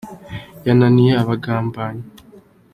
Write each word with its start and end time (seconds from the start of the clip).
yananiye 0.65 1.13
abagambanyi. 1.21 2.05